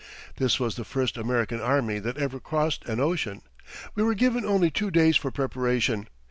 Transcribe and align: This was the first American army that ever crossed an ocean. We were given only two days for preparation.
This 0.37 0.59
was 0.59 0.77
the 0.77 0.83
first 0.83 1.15
American 1.15 1.61
army 1.61 1.99
that 1.99 2.17
ever 2.17 2.39
crossed 2.39 2.83
an 2.85 2.99
ocean. 2.99 3.43
We 3.93 4.01
were 4.01 4.15
given 4.15 4.43
only 4.45 4.71
two 4.71 4.89
days 4.89 5.15
for 5.15 5.29
preparation. 5.29 6.07